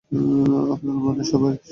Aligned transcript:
আপনারা 0.73 0.99
মানে 1.05 1.23
সবাই। 1.23 1.55